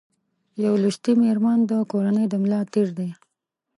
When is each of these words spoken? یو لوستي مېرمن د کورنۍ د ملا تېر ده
یو 0.63 0.73
لوستي 0.81 1.11
مېرمن 1.21 1.59
د 1.69 1.71
کورنۍ 1.91 2.25
د 2.29 2.33
ملا 2.43 2.59
تېر 2.73 2.87
ده 2.97 3.07